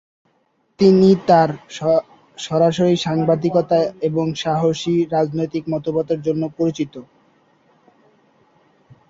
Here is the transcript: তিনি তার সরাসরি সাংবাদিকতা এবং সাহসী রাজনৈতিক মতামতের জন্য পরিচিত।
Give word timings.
তিনি 0.79 1.09
তার 1.27 1.49
সরাসরি 2.37 2.95
সাংবাদিকতা 3.05 3.77
এবং 4.01 4.25
সাহসী 4.35 4.95
রাজনৈতিক 5.07 5.63
মতামতের 5.73 6.19
জন্য 6.21 6.43
পরিচিত। 6.57 6.93